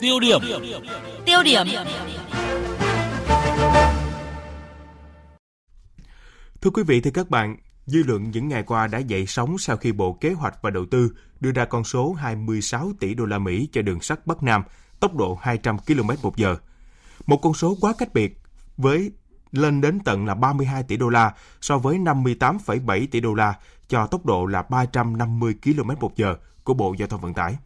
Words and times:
Tiêu 0.00 0.20
điểm. 0.20 0.40
Tiêu 1.24 1.42
điểm. 1.44 1.66
Thưa 6.60 6.70
quý 6.70 6.82
vị, 6.82 7.00
thưa 7.00 7.10
các 7.10 7.30
bạn, 7.30 7.56
dư 7.86 8.02
luận 8.02 8.30
những 8.30 8.48
ngày 8.48 8.62
qua 8.62 8.86
đã 8.86 8.98
dậy 8.98 9.26
sóng 9.26 9.58
sau 9.58 9.76
khi 9.76 9.92
Bộ 9.92 10.12
Kế 10.12 10.32
hoạch 10.32 10.62
và 10.62 10.70
Đầu 10.70 10.86
tư 10.90 11.10
đưa 11.40 11.52
ra 11.52 11.64
con 11.64 11.84
số 11.84 12.12
26 12.12 12.92
tỷ 13.00 13.14
đô 13.14 13.24
la 13.24 13.38
Mỹ 13.38 13.68
cho 13.72 13.82
đường 13.82 14.00
sắt 14.00 14.26
Bắc 14.26 14.42
Nam, 14.42 14.62
tốc 15.00 15.14
độ 15.14 15.38
200 15.42 15.78
km 15.78 16.08
một 16.22 16.36
giờ. 16.36 16.56
Một 17.26 17.36
con 17.36 17.54
số 17.54 17.76
quá 17.80 17.94
cách 17.98 18.14
biệt 18.14 18.38
với 18.76 19.10
lên 19.52 19.80
đến 19.80 19.98
tận 20.04 20.26
là 20.26 20.34
32 20.34 20.82
tỷ 20.82 20.96
đô 20.96 21.08
la 21.08 21.34
so 21.60 21.78
với 21.78 21.98
58,7 21.98 23.06
tỷ 23.10 23.20
đô 23.20 23.34
la 23.34 23.54
cho 23.88 24.06
tốc 24.06 24.26
độ 24.26 24.46
là 24.46 24.62
350 24.62 25.54
km 25.64 25.90
một 26.00 26.16
giờ 26.16 26.34
của 26.64 26.74
Bộ 26.74 26.94
Giao 26.98 27.08
thông 27.08 27.20
Vận 27.20 27.34
tải. 27.34 27.56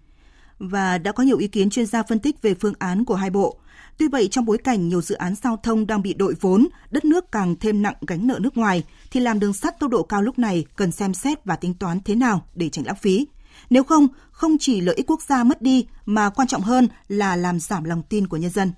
Và 0.60 0.98
đã 0.98 1.12
có 1.12 1.22
nhiều 1.22 1.38
ý 1.38 1.48
kiến 1.48 1.70
chuyên 1.70 1.86
gia 1.86 2.02
phân 2.02 2.18
tích 2.18 2.42
về 2.42 2.54
phương 2.54 2.74
án 2.78 3.04
của 3.04 3.14
hai 3.14 3.30
bộ. 3.30 3.56
Tuy 3.98 4.08
vậy, 4.08 4.28
trong 4.28 4.44
bối 4.44 4.58
cảnh 4.58 4.88
nhiều 4.88 5.02
dự 5.02 5.14
án 5.14 5.34
giao 5.34 5.56
thông 5.56 5.86
đang 5.86 6.02
bị 6.02 6.14
đội 6.14 6.34
vốn, 6.40 6.68
đất 6.90 7.04
nước 7.04 7.32
càng 7.32 7.56
thêm 7.60 7.82
nặng 7.82 7.94
gánh 8.06 8.26
nợ 8.26 8.38
nước 8.42 8.56
ngoài, 8.56 8.84
thì 9.10 9.20
làm 9.20 9.40
đường 9.40 9.52
sắt 9.52 9.80
tốc 9.80 9.90
độ 9.90 10.02
cao 10.02 10.22
lúc 10.22 10.38
này 10.38 10.64
cần 10.76 10.92
xem 10.92 11.14
xét 11.14 11.44
và 11.44 11.56
tính 11.56 11.74
toán 11.74 12.00
thế 12.04 12.14
nào 12.14 12.46
để 12.54 12.68
tránh 12.68 12.86
lãng 12.86 12.96
phí. 12.96 13.26
Nếu 13.70 13.84
không, 13.84 14.08
không 14.30 14.58
chỉ 14.60 14.80
lợi 14.80 14.94
ích 14.94 15.10
quốc 15.10 15.22
gia 15.22 15.44
mất 15.44 15.62
đi 15.62 15.86
mà 16.06 16.30
quan 16.30 16.48
trọng 16.48 16.62
hơn 16.62 16.88
là 17.08 17.36
làm 17.36 17.60
giảm 17.60 17.84
lòng 17.84 18.02
tin 18.08 18.26
của 18.26 18.36
nhân 18.36 18.50
dân. 18.50 18.72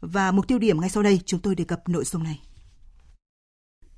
Và 0.00 0.30
mục 0.30 0.48
tiêu 0.48 0.58
điểm 0.58 0.80
ngay 0.80 0.90
sau 0.90 1.02
đây 1.02 1.20
chúng 1.26 1.40
tôi 1.40 1.54
đề 1.54 1.64
cập 1.64 1.88
nội 1.88 2.04
dung 2.04 2.22
này. 2.22 2.40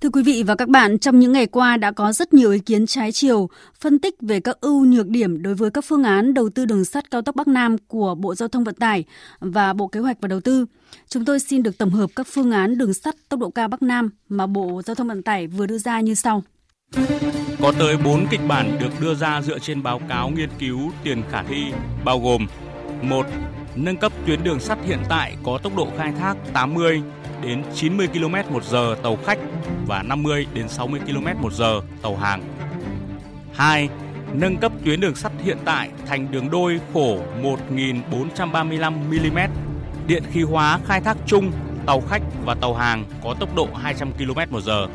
Thưa 0.05 0.11
quý 0.11 0.23
vị 0.23 0.43
và 0.47 0.55
các 0.55 0.69
bạn, 0.69 0.99
trong 0.99 1.19
những 1.19 1.33
ngày 1.33 1.47
qua 1.47 1.77
đã 1.77 1.93
có 1.93 2.13
rất 2.13 2.35
nhiều 2.35 2.51
ý 2.51 2.59
kiến 2.59 2.87
trái 2.87 3.13
chiều, 3.13 3.49
phân 3.81 3.99
tích 3.99 4.15
về 4.21 4.41
các 4.41 4.61
ưu 4.61 4.85
nhược 4.85 5.09
điểm 5.09 5.43
đối 5.43 5.55
với 5.55 5.71
các 5.71 5.85
phương 5.85 6.05
án 6.05 6.35
đầu 6.35 6.49
tư 6.51 6.65
đường 6.65 6.85
sắt 6.85 7.11
cao 7.11 7.23
tốc 7.23 7.37
Bắc 7.37 7.49
Nam 7.49 7.77
của 7.89 8.15
Bộ 8.15 8.35
Giao 8.35 8.49
thông 8.49 8.65
Vận 8.65 8.75
tải 8.75 9.05
và 9.41 9.73
Bộ 9.73 9.87
Kế 9.87 10.01
hoạch 10.01 10.17
và 10.21 10.29
Đầu 10.29 10.41
tư. 10.41 10.67
Chúng 11.09 11.25
tôi 11.25 11.41
xin 11.41 11.63
được 11.63 11.79
tổng 11.79 11.91
hợp 11.91 12.11
các 12.17 12.27
phương 12.31 12.51
án 12.53 12.79
đường 12.79 12.95
sắt 12.95 13.15
tốc 13.29 13.41
độ 13.41 13.51
cao 13.51 13.69
Bắc 13.69 13.83
Nam 13.83 14.11
mà 14.29 14.47
Bộ 14.47 14.83
Giao 14.87 14.95
thông 14.95 15.09
Vận 15.09 15.23
tải 15.23 15.47
vừa 15.47 15.67
đưa 15.67 15.79
ra 15.79 16.01
như 16.01 16.15
sau. 16.15 16.43
Có 17.61 17.73
tới 17.79 17.97
4 18.05 18.27
kịch 18.31 18.41
bản 18.49 18.79
được 18.81 19.01
đưa 19.01 19.15
ra 19.15 19.43
dựa 19.43 19.59
trên 19.59 19.83
báo 19.83 20.01
cáo 20.09 20.31
nghiên 20.31 20.51
cứu 20.59 20.79
tiền 21.05 21.23
khả 21.31 21.43
thi, 21.43 21.63
bao 22.05 22.21
gồm 22.21 22.47
1. 23.03 23.27
Nâng 23.77 23.97
cấp 23.97 24.13
tuyến 24.27 24.45
đường 24.45 24.61
sắt 24.61 24.79
hiện 24.85 25.01
tại 25.09 25.37
có 25.43 25.59
tốc 25.63 25.77
độ 25.77 25.89
khai 25.99 26.13
thác 26.19 26.35
80 26.53 27.03
đến 27.43 27.63
90 27.75 28.09
km 28.09 28.53
một 28.55 28.65
giờ 28.65 28.97
tàu 29.03 29.17
khách 29.17 29.39
và 29.87 30.03
50 30.03 30.47
đến 30.55 30.69
60 30.69 31.01
km 31.07 31.43
một 31.43 31.53
giờ 31.53 31.81
tàu 32.03 32.17
hàng. 32.17 32.43
2. 33.55 33.89
Nâng 34.33 34.57
cấp 34.57 34.73
tuyến 34.85 35.01
đường 35.01 35.15
sắt 35.15 35.33
hiện 35.43 35.59
tại 35.65 35.91
thành 36.07 36.31
đường 36.31 36.51
đôi 36.51 36.81
khổ 36.95 37.19
1435 37.43 38.95
mm, 39.11 39.39
điện 40.07 40.23
khí 40.33 40.43
hóa 40.43 40.81
khai 40.85 41.01
thác 41.01 41.17
chung 41.27 41.53
tàu 41.87 42.01
khách 42.01 42.23
và 42.45 42.55
tàu 42.55 42.75
hàng 42.75 43.05
có 43.25 43.35
tốc 43.41 43.57
độ 43.57 43.69
200 43.75 44.13
km 44.13 44.41
một 44.51 44.61
giờ. 44.61 44.87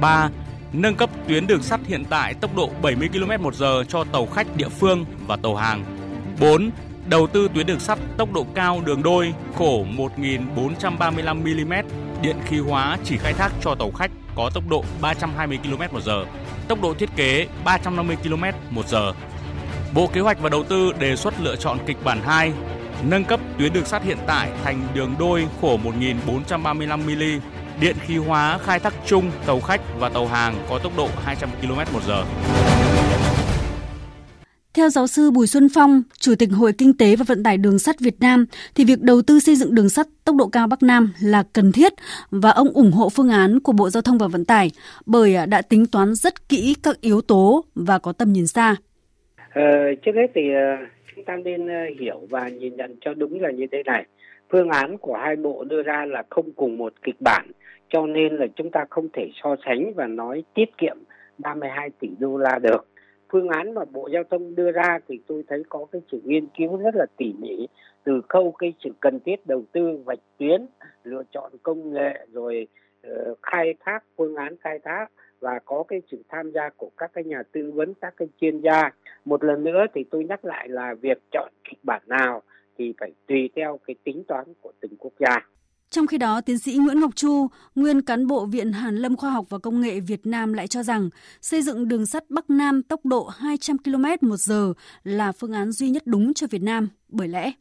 3. 0.00 0.30
Nâng 0.72 0.96
cấp 0.96 1.10
tuyến 1.28 1.46
đường 1.46 1.62
sắt 1.62 1.80
hiện 1.86 2.04
tại 2.10 2.34
tốc 2.34 2.56
độ 2.56 2.70
70 2.82 3.08
km 3.08 3.42
một 3.42 3.54
giờ 3.54 3.84
cho 3.88 4.04
tàu 4.04 4.26
khách 4.26 4.56
địa 4.56 4.68
phương 4.68 5.04
và 5.26 5.36
tàu 5.36 5.56
hàng. 5.56 5.84
4 6.40 6.70
đầu 7.06 7.26
tư 7.26 7.48
tuyến 7.54 7.66
đường 7.66 7.80
sắt 7.80 7.98
tốc 8.16 8.32
độ 8.32 8.46
cao 8.54 8.82
đường 8.84 9.02
đôi 9.02 9.34
khổ 9.54 9.84
1.435 9.96 11.36
mm, 11.36 11.72
điện 12.22 12.36
khí 12.46 12.58
hóa 12.58 12.98
chỉ 13.04 13.16
khai 13.16 13.32
thác 13.32 13.52
cho 13.60 13.74
tàu 13.74 13.90
khách 13.90 14.10
có 14.36 14.50
tốc 14.54 14.64
độ 14.68 14.84
320 15.00 15.58
km 15.62 15.94
một 15.94 16.02
giờ, 16.02 16.24
tốc 16.68 16.82
độ 16.82 16.94
thiết 16.94 17.10
kế 17.16 17.46
350 17.64 18.16
km 18.24 18.44
một 18.70 18.88
giờ. 18.88 19.12
Bộ 19.94 20.06
Kế 20.06 20.20
hoạch 20.20 20.40
và 20.40 20.48
Đầu 20.48 20.64
tư 20.64 20.92
đề 20.98 21.16
xuất 21.16 21.34
lựa 21.40 21.56
chọn 21.56 21.78
kịch 21.86 21.96
bản 22.04 22.20
2, 22.24 22.52
nâng 23.02 23.24
cấp 23.24 23.40
tuyến 23.58 23.72
đường 23.72 23.84
sắt 23.84 24.02
hiện 24.02 24.18
tại 24.26 24.50
thành 24.64 24.86
đường 24.94 25.14
đôi 25.18 25.46
khổ 25.60 25.78
1.435 26.28 26.98
mm, 26.98 27.40
điện 27.80 27.96
khí 28.06 28.16
hóa 28.16 28.58
khai 28.64 28.80
thác 28.80 28.94
chung 29.06 29.30
tàu 29.46 29.60
khách 29.60 29.80
và 29.98 30.08
tàu 30.08 30.26
hàng 30.26 30.54
có 30.70 30.78
tốc 30.78 30.92
độ 30.96 31.08
200 31.24 31.50
km 31.62 31.76
một 31.76 32.02
giờ. 32.06 32.24
Theo 34.76 34.88
giáo 34.88 35.06
sư 35.06 35.30
Bùi 35.30 35.46
Xuân 35.46 35.68
Phong, 35.74 36.02
Chủ 36.18 36.32
tịch 36.38 36.48
Hội 36.58 36.72
Kinh 36.78 36.96
tế 36.98 37.16
và 37.16 37.24
Vận 37.28 37.42
tải 37.42 37.56
Đường 37.58 37.78
sắt 37.78 37.96
Việt 38.00 38.14
Nam, 38.20 38.46
thì 38.74 38.84
việc 38.84 39.00
đầu 39.00 39.22
tư 39.26 39.38
xây 39.38 39.54
dựng 39.56 39.74
đường 39.74 39.88
sắt 39.88 40.06
tốc 40.24 40.36
độ 40.36 40.48
cao 40.52 40.66
Bắc 40.66 40.82
Nam 40.82 41.12
là 41.22 41.44
cần 41.52 41.72
thiết 41.72 41.92
và 42.30 42.50
ông 42.50 42.68
ủng 42.74 42.92
hộ 42.92 43.08
phương 43.08 43.28
án 43.28 43.60
của 43.60 43.72
Bộ 43.72 43.90
Giao 43.90 44.02
thông 44.02 44.18
và 44.18 44.28
Vận 44.28 44.44
tải 44.44 44.70
bởi 45.06 45.34
à, 45.34 45.46
đã 45.46 45.62
tính 45.62 45.84
toán 45.92 46.14
rất 46.14 46.48
kỹ 46.48 46.74
các 46.82 47.00
yếu 47.00 47.20
tố 47.20 47.64
và 47.74 47.98
có 47.98 48.12
tầm 48.12 48.32
nhìn 48.32 48.46
xa. 48.46 48.76
Ờ, 49.54 49.62
trước 50.02 50.12
hết 50.14 50.26
thì 50.34 50.42
ờ, 50.54 50.86
chúng 51.14 51.24
ta 51.24 51.36
nên 51.36 51.68
ờ, 51.68 51.80
hiểu 52.00 52.20
và 52.30 52.48
nhìn 52.48 52.76
nhận 52.76 52.96
cho 53.00 53.14
đúng 53.14 53.40
là 53.40 53.50
như 53.50 53.66
thế 53.72 53.82
này. 53.86 54.06
Phương 54.50 54.68
án 54.68 54.98
của 54.98 55.16
hai 55.22 55.36
bộ 55.36 55.64
đưa 55.64 55.82
ra 55.82 56.04
là 56.04 56.22
không 56.30 56.52
cùng 56.52 56.76
một 56.78 56.92
kịch 57.02 57.20
bản, 57.20 57.50
cho 57.88 58.06
nên 58.06 58.36
là 58.36 58.46
chúng 58.56 58.70
ta 58.70 58.84
không 58.90 59.08
thể 59.12 59.30
so 59.42 59.56
sánh 59.66 59.94
và 59.94 60.06
nói 60.06 60.44
tiết 60.54 60.78
kiệm 60.78 60.96
32 61.38 61.90
tỷ 62.00 62.08
đô 62.18 62.38
la 62.38 62.58
được 62.58 62.86
phương 63.32 63.48
án 63.48 63.74
mà 63.74 63.84
bộ 63.84 64.08
giao 64.12 64.24
thông 64.30 64.54
đưa 64.54 64.72
ra 64.72 64.98
thì 65.08 65.20
tôi 65.26 65.44
thấy 65.48 65.62
có 65.68 65.86
cái 65.92 66.02
sự 66.12 66.20
nghiên 66.24 66.46
cứu 66.58 66.76
rất 66.76 66.94
là 66.94 67.06
tỉ 67.16 67.32
mỉ 67.38 67.66
từ 68.04 68.20
khâu 68.28 68.52
cái 68.52 68.74
sự 68.84 68.90
cần 69.00 69.20
thiết 69.20 69.46
đầu 69.46 69.64
tư 69.72 69.98
vạch 70.04 70.18
tuyến 70.38 70.66
lựa 71.04 71.22
chọn 71.30 71.52
công 71.62 71.92
nghệ 71.92 72.26
rồi 72.32 72.66
uh, 73.06 73.38
khai 73.42 73.74
thác 73.80 74.04
phương 74.16 74.34
án 74.34 74.56
khai 74.60 74.78
thác 74.78 75.06
và 75.40 75.58
có 75.64 75.84
cái 75.88 76.02
sự 76.10 76.22
tham 76.28 76.50
gia 76.50 76.70
của 76.76 76.90
các 76.96 77.10
cái 77.14 77.24
nhà 77.24 77.42
tư 77.52 77.72
vấn 77.74 77.94
các 77.94 78.14
cái 78.16 78.28
chuyên 78.40 78.60
gia. 78.60 78.90
Một 79.24 79.44
lần 79.44 79.64
nữa 79.64 79.86
thì 79.94 80.04
tôi 80.10 80.24
nhắc 80.24 80.44
lại 80.44 80.68
là 80.68 80.94
việc 80.94 81.18
chọn 81.32 81.52
kịch 81.64 81.78
bản 81.82 82.02
nào 82.06 82.42
thì 82.78 82.94
phải 83.00 83.12
tùy 83.26 83.50
theo 83.56 83.78
cái 83.86 83.96
tính 84.04 84.24
toán 84.28 84.44
của 84.60 84.72
từng 84.80 84.96
quốc 84.98 85.12
gia 85.18 85.48
trong 85.94 86.06
khi 86.06 86.18
đó, 86.18 86.40
tiến 86.46 86.58
sĩ 86.58 86.78
Nguyễn 86.78 87.00
Ngọc 87.00 87.10
Chu, 87.14 87.46
nguyên 87.74 88.02
cán 88.02 88.26
bộ 88.26 88.46
Viện 88.46 88.72
Hàn 88.72 88.96
Lâm 88.96 89.16
Khoa 89.16 89.30
học 89.30 89.44
và 89.48 89.58
Công 89.58 89.80
nghệ 89.80 90.00
Việt 90.00 90.26
Nam 90.26 90.52
lại 90.52 90.66
cho 90.66 90.82
rằng 90.82 91.08
xây 91.40 91.62
dựng 91.62 91.88
đường 91.88 92.06
sắt 92.06 92.24
Bắc 92.28 92.50
Nam 92.50 92.82
tốc 92.82 93.00
độ 93.04 93.24
200 93.24 93.76
km 93.78 94.28
một 94.28 94.36
giờ 94.36 94.72
là 95.04 95.32
phương 95.32 95.52
án 95.52 95.72
duy 95.72 95.90
nhất 95.90 96.02
đúng 96.06 96.34
cho 96.34 96.46
Việt 96.50 96.62
Nam. 96.62 96.88
Bởi 97.08 97.28
lẽ 97.28 97.52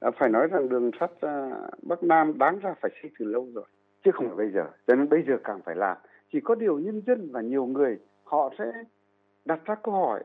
à, 0.00 0.10
phải 0.18 0.28
nói 0.28 0.48
rằng 0.52 0.68
đường 0.68 0.90
sắt 1.00 1.10
à, 1.20 1.50
Bắc 1.82 2.02
Nam 2.02 2.38
đáng 2.38 2.58
ra 2.58 2.74
phải 2.80 2.90
xây 3.02 3.10
từ 3.18 3.24
lâu 3.24 3.48
rồi, 3.54 3.64
chứ 4.04 4.10
không 4.14 4.26
phải 4.26 4.36
bây 4.36 4.50
giờ. 4.54 4.64
Cho 4.86 4.94
nên 4.94 5.08
bây 5.08 5.22
giờ 5.26 5.34
càng 5.44 5.60
phải 5.64 5.76
làm. 5.76 5.96
Chỉ 6.32 6.38
có 6.44 6.54
điều 6.54 6.78
nhân 6.78 7.02
dân 7.06 7.28
và 7.32 7.40
nhiều 7.40 7.66
người 7.66 7.98
họ 8.24 8.50
sẽ 8.58 8.64
đặt 9.44 9.60
ra 9.64 9.74
câu 9.74 9.94
hỏi 9.94 10.24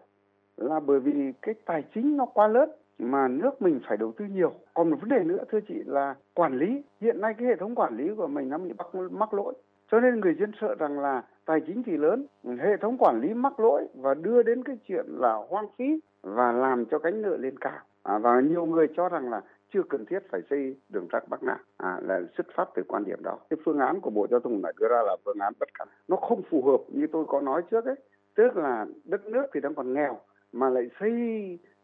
là 0.57 0.79
bởi 0.79 0.99
vì 0.99 1.13
cái 1.41 1.55
tài 1.65 1.83
chính 1.95 2.17
nó 2.17 2.25
quá 2.25 2.47
lớn 2.47 2.69
mà 2.99 3.27
nước 3.27 3.61
mình 3.61 3.79
phải 3.87 3.97
đầu 3.97 4.11
tư 4.17 4.25
nhiều. 4.25 4.51
Còn 4.73 4.89
một 4.89 4.97
vấn 5.01 5.09
đề 5.09 5.23
nữa 5.23 5.43
thưa 5.51 5.59
chị 5.67 5.83
là 5.85 6.15
quản 6.33 6.57
lý. 6.57 6.83
Hiện 7.01 7.21
nay 7.21 7.33
cái 7.37 7.47
hệ 7.47 7.55
thống 7.55 7.75
quản 7.75 7.97
lý 7.97 8.15
của 8.17 8.27
mình 8.27 8.49
nó 8.49 8.57
bị 8.57 8.71
mắc, 8.77 8.87
mắc 9.11 9.33
lỗi. 9.33 9.53
Cho 9.91 9.99
nên 9.99 10.19
người 10.19 10.35
dân 10.39 10.51
sợ 10.61 10.75
rằng 10.79 10.99
là 10.99 11.23
tài 11.45 11.59
chính 11.67 11.83
thì 11.83 11.97
lớn, 11.97 12.25
hệ 12.43 12.77
thống 12.81 12.97
quản 12.99 13.21
lý 13.21 13.33
mắc 13.33 13.59
lỗi 13.59 13.87
và 13.95 14.13
đưa 14.13 14.43
đến 14.43 14.63
cái 14.63 14.77
chuyện 14.87 15.05
là 15.09 15.33
hoang 15.49 15.67
phí 15.77 15.99
và 16.21 16.51
làm 16.51 16.85
cho 16.85 16.99
cánh 16.99 17.21
nợ 17.21 17.37
lên 17.37 17.57
cao. 17.59 17.79
À, 18.03 18.17
và 18.17 18.41
nhiều 18.41 18.65
người 18.65 18.87
cho 18.97 19.09
rằng 19.09 19.29
là 19.29 19.41
chưa 19.73 19.83
cần 19.89 20.05
thiết 20.05 20.19
phải 20.31 20.41
xây 20.49 20.75
đường 20.89 21.07
sắt 21.11 21.29
Bắc 21.29 21.43
Nam 21.43 21.57
à, 21.77 21.99
là 22.03 22.21
xuất 22.37 22.47
phát 22.55 22.69
từ 22.75 22.83
quan 22.87 23.03
điểm 23.03 23.23
đó. 23.23 23.39
Cái 23.49 23.57
phương 23.65 23.79
án 23.79 24.01
của 24.01 24.09
Bộ 24.09 24.27
Giao 24.31 24.39
thông 24.39 24.63
lại 24.63 24.73
đưa 24.79 24.87
ra 24.87 25.01
là 25.05 25.15
phương 25.25 25.39
án 25.39 25.53
bất 25.59 25.69
khả 25.73 25.85
nó 26.07 26.17
không 26.17 26.41
phù 26.49 26.61
hợp 26.61 26.81
như 26.87 27.07
tôi 27.11 27.25
có 27.27 27.41
nói 27.41 27.61
trước 27.71 27.85
ấy. 27.85 27.95
Tức 28.35 28.57
là 28.57 28.85
đất 29.03 29.25
nước 29.25 29.45
thì 29.53 29.59
đang 29.59 29.75
còn 29.75 29.93
nghèo 29.93 30.19
mà 30.51 30.69
lại 30.69 30.89
xây 30.99 31.11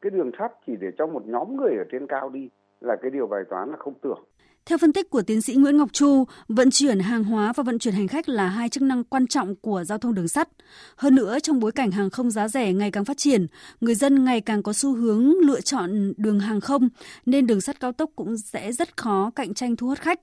cái 0.04 0.10
đường 0.10 0.32
sắt 0.40 0.52
chỉ 0.68 0.74
để 0.82 0.88
cho 0.98 1.08
một 1.08 1.24
nhóm 1.26 1.58
người 1.58 1.74
ở 1.78 1.84
trên 1.92 2.08
cao 2.10 2.30
đi 2.30 2.50
là 2.82 2.96
cái 3.02 3.12
điều 3.12 3.28
bài 3.28 3.42
toán 3.50 3.70
là 3.70 3.78
không 3.80 3.94
tưởng. 4.04 4.24
Theo 4.66 4.78
phân 4.78 4.94
tích 4.94 5.10
của 5.10 5.22
tiến 5.22 5.42
sĩ 5.42 5.56
Nguyễn 5.56 5.78
Ngọc 5.78 5.94
Chu, 5.94 6.24
vận 6.48 6.70
chuyển 6.72 7.00
hàng 7.00 7.24
hóa 7.24 7.54
và 7.56 7.64
vận 7.64 7.80
chuyển 7.80 7.94
hành 7.94 8.08
khách 8.08 8.30
là 8.30 8.48
hai 8.48 8.70
chức 8.70 8.84
năng 8.84 9.04
quan 9.04 9.28
trọng 9.28 9.56
của 9.56 9.84
giao 9.84 9.98
thông 9.98 10.16
đường 10.16 10.28
sắt. 10.28 10.50
Hơn 10.96 11.16
nữa, 11.16 11.40
trong 11.40 11.60
bối 11.60 11.72
cảnh 11.72 11.92
hàng 11.92 12.10
không 12.10 12.32
giá 12.32 12.48
rẻ 12.48 12.74
ngày 12.74 12.92
càng 12.92 13.06
phát 13.06 13.18
triển, 13.18 13.48
người 13.82 13.96
dân 13.96 14.26
ngày 14.26 14.42
càng 14.42 14.64
có 14.64 14.74
xu 14.74 14.96
hướng 14.96 15.34
lựa 15.40 15.62
chọn 15.62 16.14
đường 16.18 16.40
hàng 16.40 16.62
không, 16.62 16.90
nên 17.26 17.48
đường 17.48 17.62
sắt 17.62 17.80
cao 17.80 17.92
tốc 17.92 18.10
cũng 18.16 18.38
sẽ 18.38 18.72
rất 18.72 18.98
khó 18.98 19.32
cạnh 19.36 19.54
tranh 19.54 19.76
thu 19.76 19.88
hút 19.88 20.00
khách. 20.00 20.20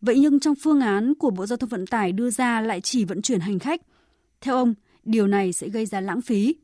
Vậy 0.00 0.18
nhưng 0.18 0.40
trong 0.40 0.54
phương 0.54 0.80
án 0.80 1.14
của 1.14 1.30
Bộ 1.30 1.46
Giao 1.46 1.56
thông 1.56 1.68
Vận 1.68 1.86
tải 1.86 2.12
đưa 2.12 2.30
ra 2.30 2.60
lại 2.60 2.80
chỉ 2.80 3.04
vận 3.04 3.22
chuyển 3.22 3.40
hành 3.40 3.58
khách. 3.58 3.80
Theo 4.40 4.56
ông, 4.56 4.74
điều 5.04 5.26
này 5.26 5.52
sẽ 5.52 5.68
gây 5.68 5.86
ra 5.86 6.00
lãng 6.00 6.20
phí. 6.20 6.54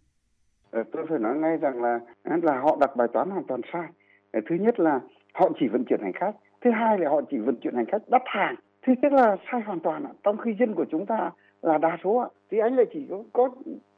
Ờ, 0.75 0.83
tôi 0.93 1.07
phải 1.09 1.19
nói 1.19 1.37
ngay 1.37 1.57
rằng 1.57 1.83
là 1.83 2.01
à, 2.23 2.39
là 2.43 2.61
họ 2.61 2.77
đặt 2.81 2.97
bài 2.97 3.09
toán 3.13 3.31
hoàn 3.31 3.45
toàn 3.45 3.61
sai. 3.73 3.89
Ờ, 4.33 4.41
thứ 4.49 4.55
nhất 4.55 4.81
là 4.81 5.01
họ 5.35 5.51
chỉ 5.61 5.69
vận 5.69 5.85
chuyển 5.85 6.01
hành 6.03 6.13
khách, 6.13 6.33
thứ 6.61 6.71
hai 6.71 6.99
là 6.99 7.11
họ 7.11 7.21
chỉ 7.31 7.39
vận 7.39 7.57
chuyển 7.57 7.75
hành 7.75 7.87
khách 7.87 8.03
đắt 8.09 8.23
hàng. 8.27 8.55
Thứ 8.87 8.93
nhất 9.03 9.13
là 9.13 9.37
sai 9.53 9.61
hoàn 9.61 9.81
toàn 9.81 10.05
ạ. 10.05 10.13
Trong 10.23 10.37
khi 10.37 10.55
dân 10.59 10.75
của 10.75 10.85
chúng 10.91 11.07
ta 11.07 11.31
là 11.63 11.79
đa 11.79 11.99
số 12.05 12.17
ạ, 12.17 12.29
thì 12.51 12.59
anh 12.59 12.77
lại 12.77 12.87
chỉ 12.93 13.07
có, 13.11 13.23
có 13.33 13.51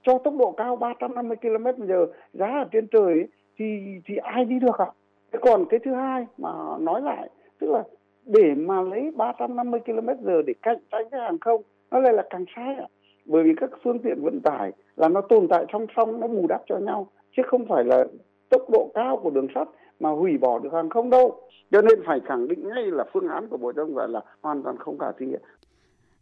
cho 0.02 0.18
tốc 0.18 0.34
độ 0.38 0.54
cao 0.56 0.76
350 0.76 1.36
km 1.36 1.86
giờ 1.86 2.06
giá 2.32 2.46
ở 2.46 2.68
trên 2.72 2.86
trời 2.88 3.12
ấy, 3.12 3.28
thì 3.58 3.64
thì 4.06 4.16
ai 4.16 4.44
đi 4.44 4.58
được 4.58 4.78
ạ? 4.78 4.90
Thế 5.32 5.38
còn 5.42 5.64
cái 5.70 5.80
thứ 5.84 5.94
hai 5.94 6.26
mà 6.38 6.50
nói 6.80 7.02
lại 7.02 7.30
tức 7.58 7.70
là 7.70 7.82
để 8.26 8.54
mà 8.56 8.80
lấy 8.80 9.10
350 9.16 9.80
km 9.86 10.08
giờ 10.24 10.42
để 10.46 10.54
cạnh 10.62 10.78
tranh 10.90 11.04
cái 11.10 11.20
hàng 11.20 11.38
không 11.38 11.62
nó 11.90 11.98
lại 11.98 12.12
là 12.12 12.22
càng 12.30 12.44
sai 12.56 12.74
ạ 12.74 12.86
bởi 13.24 13.42
vì 13.44 13.54
các 13.56 13.70
phương 13.82 13.98
tiện 13.98 14.22
vận 14.22 14.40
tải 14.40 14.72
là 14.96 15.08
nó 15.08 15.20
tồn 15.20 15.46
tại 15.50 15.64
song 15.72 15.86
song 15.96 16.20
nó 16.20 16.26
bù 16.26 16.46
đắp 16.46 16.60
cho 16.68 16.78
nhau 16.78 17.10
chứ 17.36 17.42
không 17.46 17.66
phải 17.68 17.84
là 17.84 18.04
tốc 18.48 18.62
độ 18.70 18.90
cao 18.94 19.20
của 19.22 19.30
đường 19.30 19.48
sắt 19.54 19.68
mà 20.00 20.10
hủy 20.10 20.38
bỏ 20.38 20.58
được 20.58 20.70
hàng 20.72 20.90
không 20.90 21.10
đâu. 21.10 21.40
Cho 21.70 21.82
nên 21.82 21.98
phải 22.06 22.20
khẳng 22.28 22.48
định 22.48 22.68
ngay 22.68 22.84
là 22.84 23.04
phương 23.12 23.28
án 23.28 23.48
của 23.48 23.56
Bộ 23.56 23.72
Giao 23.76 23.86
thông 23.86 23.94
Vận 23.94 24.10
là 24.10 24.20
hoàn 24.40 24.62
toàn 24.62 24.76
không 24.78 24.98
khả 24.98 25.06
thi. 25.18 25.26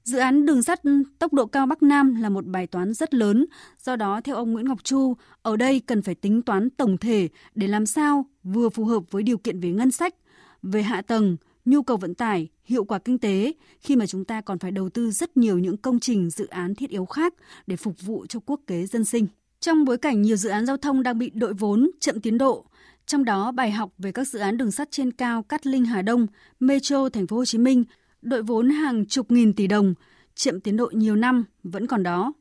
Dự 0.04 0.18
án 0.18 0.46
đường 0.46 0.62
sắt 0.62 0.80
tốc 1.18 1.32
độ 1.32 1.46
cao 1.46 1.66
Bắc 1.66 1.82
Nam 1.82 2.14
là 2.22 2.28
một 2.28 2.46
bài 2.46 2.66
toán 2.66 2.94
rất 2.94 3.14
lớn, 3.14 3.46
do 3.78 3.96
đó 3.96 4.20
theo 4.24 4.36
ông 4.36 4.52
Nguyễn 4.52 4.66
Ngọc 4.68 4.84
Chu, 4.84 5.14
ở 5.42 5.56
đây 5.56 5.82
cần 5.86 6.02
phải 6.02 6.14
tính 6.14 6.42
toán 6.42 6.70
tổng 6.70 6.96
thể 6.98 7.28
để 7.54 7.66
làm 7.66 7.86
sao 7.86 8.24
vừa 8.42 8.68
phù 8.68 8.84
hợp 8.84 9.02
với 9.10 9.22
điều 9.22 9.38
kiện 9.38 9.60
về 9.60 9.70
ngân 9.70 9.90
sách, 9.90 10.14
về 10.62 10.82
hạ 10.82 11.02
tầng, 11.02 11.36
nhu 11.64 11.82
cầu 11.82 11.96
vận 11.96 12.14
tải, 12.14 12.49
hiệu 12.64 12.84
quả 12.84 12.99
kinh 12.99 13.19
tế 13.19 13.52
khi 13.81 13.96
mà 13.96 14.06
chúng 14.06 14.25
ta 14.25 14.40
còn 14.40 14.58
phải 14.58 14.70
đầu 14.70 14.88
tư 14.88 15.11
rất 15.11 15.37
nhiều 15.37 15.58
những 15.58 15.76
công 15.76 16.00
trình 16.00 16.31
dự 16.31 16.46
án 16.46 16.75
thiết 16.75 16.90
yếu 16.90 17.05
khác 17.05 17.34
để 17.66 17.76
phục 17.76 17.94
vụ 18.00 18.26
cho 18.26 18.40
quốc 18.46 18.61
kế 18.66 18.87
dân 18.87 19.05
sinh. 19.05 19.26
Trong 19.61 19.84
bối 19.84 19.99
cảnh 19.99 20.22
nhiều 20.22 20.37
dự 20.37 20.49
án 20.49 20.66
giao 20.66 20.76
thông 20.76 21.02
đang 21.02 21.19
bị 21.19 21.31
đội 21.34 21.55
vốn, 21.55 21.90
chậm 22.00 22.20
tiến 22.20 22.38
độ, 22.38 22.66
trong 23.06 23.25
đó 23.25 23.52
bài 23.52 23.70
học 23.70 23.93
về 23.99 24.12
các 24.12 24.28
dự 24.28 24.38
án 24.38 24.56
đường 24.56 24.70
sắt 24.70 24.90
trên 24.90 25.12
cao 25.12 25.43
Cát 25.43 25.66
Linh 25.66 25.84
Hà 25.84 26.02
Đông, 26.02 26.26
Metro 26.61 27.08
Thành 27.08 27.26
phố 27.26 27.37
Hồ 27.37 27.44
Chí 27.44 27.58
Minh 27.58 27.84
đội 28.22 28.43
vốn 28.43 28.70
hàng 28.70 29.06
chục 29.06 29.31
nghìn 29.31 29.52
tỷ 29.52 29.67
đồng, 29.67 29.94
chậm 30.34 30.60
tiến 30.60 30.76
độ 30.76 30.90
nhiều 30.93 31.17
năm 31.17 31.44
vẫn 31.62 31.87
còn 31.87 32.02
đó. 32.02 32.32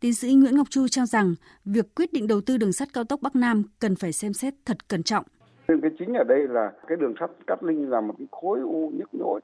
Tiến 0.00 0.14
sĩ 0.14 0.34
Nguyễn 0.34 0.56
Ngọc 0.56 0.70
Chu 0.70 0.88
cho 0.88 1.06
rằng 1.06 1.34
việc 1.64 1.94
quyết 1.94 2.12
định 2.12 2.26
đầu 2.26 2.40
tư 2.40 2.56
đường 2.56 2.72
sắt 2.72 2.92
cao 2.92 3.04
tốc 3.04 3.22
Bắc 3.22 3.36
Nam 3.36 3.62
cần 3.78 3.96
phải 3.96 4.12
xem 4.12 4.32
xét 4.32 4.54
thật 4.64 4.88
cẩn 4.88 5.02
trọng. 5.02 5.24
Cái 5.68 5.90
chính 5.98 6.14
ở 6.14 6.24
đây 6.24 6.48
là 6.48 6.72
cái 6.86 6.96
đường 6.96 7.14
sắt 7.20 7.30
Cát 7.46 7.62
Linh 7.62 7.90
là 7.90 8.00
một 8.00 8.14
cái 8.18 8.26
khối 8.32 8.60
u 8.60 8.90
nhức 8.94 9.08
nhối. 9.12 9.40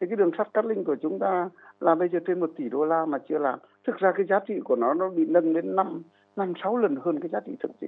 Thì 0.00 0.06
cái 0.06 0.16
đường 0.16 0.30
sắt 0.38 0.54
Cát 0.54 0.64
Linh 0.64 0.84
của 0.84 0.96
chúng 1.02 1.18
ta 1.18 1.48
là 1.80 1.94
bây 1.94 2.08
giờ 2.08 2.18
trên 2.26 2.40
một 2.40 2.50
tỷ 2.56 2.68
đô 2.68 2.84
la 2.84 3.06
mà 3.06 3.18
chưa 3.28 3.38
làm. 3.38 3.58
Thực 3.86 3.96
ra 3.96 4.12
cái 4.12 4.26
giá 4.26 4.40
trị 4.46 4.60
của 4.64 4.76
nó 4.76 4.94
nó 4.94 5.10
bị 5.10 5.26
nâng 5.28 5.54
đến 5.54 5.76
năm 5.76 6.02
năm, 6.36 6.52
sáu 6.62 6.76
lần 6.76 6.96
hơn 6.96 7.20
cái 7.20 7.28
giá 7.28 7.40
trị 7.46 7.56
thực 7.62 7.70
sự. 7.80 7.86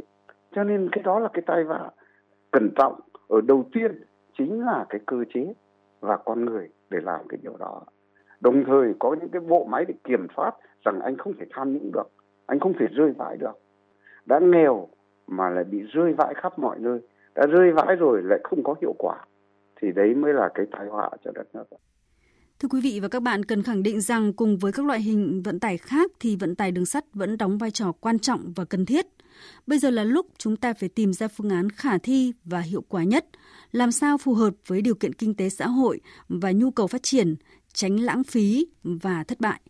Cho 0.52 0.64
nên 0.64 0.88
cái 0.92 1.02
đó 1.02 1.18
là 1.18 1.28
cái 1.32 1.42
tai 1.46 1.64
vạ 1.64 1.90
cẩn 2.50 2.70
trọng 2.76 3.00
ở 3.28 3.40
đầu 3.40 3.64
tiên 3.72 4.02
chính 4.38 4.64
là 4.64 4.86
cái 4.88 5.00
cơ 5.06 5.16
chế 5.34 5.52
và 6.00 6.16
con 6.16 6.44
người 6.44 6.68
để 6.90 6.98
làm 7.02 7.28
cái 7.28 7.38
điều 7.42 7.56
đó 7.56 7.82
đồng 8.40 8.64
thời 8.64 8.94
có 8.98 9.16
những 9.20 9.28
cái 9.28 9.40
bộ 9.40 9.64
máy 9.64 9.84
để 9.88 9.94
kiểm 10.04 10.26
soát 10.36 10.52
rằng 10.84 11.00
anh 11.00 11.16
không 11.16 11.32
thể 11.38 11.46
tham 11.50 11.72
nhũng 11.72 11.92
được, 11.92 12.10
anh 12.46 12.60
không 12.60 12.72
thể 12.78 12.86
rơi 12.86 13.12
vãi 13.18 13.36
được 13.36 13.58
đã 14.26 14.38
nghèo 14.38 14.88
mà 15.26 15.50
lại 15.50 15.64
bị 15.64 15.82
rơi 15.92 16.12
vãi 16.12 16.34
khắp 16.34 16.58
mọi 16.58 16.78
nơi 16.78 17.00
đã 17.36 17.46
rơi 17.46 17.72
vãi 17.72 17.96
rồi 17.96 18.22
lại 18.24 18.38
không 18.44 18.62
có 18.64 18.74
hiệu 18.80 18.94
quả 18.98 19.16
thì 19.80 19.88
đấy 19.96 20.14
mới 20.14 20.32
là 20.32 20.48
cái 20.54 20.66
tai 20.72 20.86
họa 20.86 21.10
cho 21.24 21.30
đất 21.34 21.54
nước 21.54 21.64
Thưa 22.60 22.68
quý 22.68 22.80
vị 22.80 23.00
và 23.00 23.08
các 23.08 23.22
bạn, 23.22 23.44
cần 23.44 23.62
khẳng 23.62 23.82
định 23.82 24.00
rằng 24.00 24.32
cùng 24.32 24.58
với 24.58 24.72
các 24.72 24.86
loại 24.86 25.00
hình 25.00 25.42
vận 25.42 25.60
tải 25.60 25.78
khác 25.78 26.10
thì 26.20 26.36
vận 26.36 26.54
tải 26.54 26.70
đường 26.70 26.86
sắt 26.86 27.04
vẫn 27.14 27.38
đóng 27.38 27.58
vai 27.58 27.70
trò 27.70 27.92
quan 27.92 28.18
trọng 28.18 28.52
và 28.56 28.64
cần 28.64 28.86
thiết. 28.86 29.06
Bây 29.66 29.78
giờ 29.78 29.90
là 29.90 30.04
lúc 30.04 30.26
chúng 30.38 30.56
ta 30.56 30.74
phải 30.74 30.88
tìm 30.88 31.12
ra 31.12 31.28
phương 31.28 31.50
án 31.50 31.70
khả 31.70 31.98
thi 31.98 32.32
và 32.44 32.60
hiệu 32.60 32.84
quả 32.88 33.04
nhất, 33.04 33.26
làm 33.72 33.92
sao 33.92 34.18
phù 34.18 34.34
hợp 34.34 34.54
với 34.66 34.82
điều 34.82 34.94
kiện 34.94 35.12
kinh 35.12 35.34
tế 35.34 35.48
xã 35.48 35.66
hội 35.66 36.00
và 36.28 36.52
nhu 36.52 36.70
cầu 36.70 36.86
phát 36.86 37.02
triển, 37.02 37.34
tránh 37.72 38.00
lãng 38.00 38.24
phí 38.24 38.66
và 38.84 39.24
thất 39.24 39.40
bại. 39.40 39.60